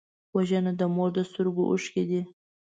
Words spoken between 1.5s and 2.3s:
اوښکې دي